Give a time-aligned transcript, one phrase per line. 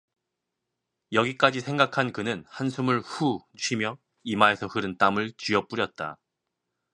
[1.11, 6.17] 여기까지 생각한 그는 한숨을 후 쉬며 이마에서 흐른 땀을 쥐어 뿌렸다.